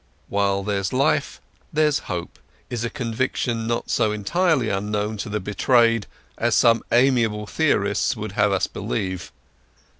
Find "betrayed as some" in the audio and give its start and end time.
5.39-6.81